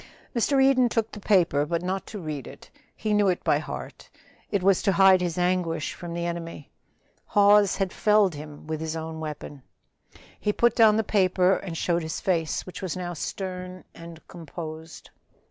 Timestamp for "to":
2.07-2.17, 4.81-4.91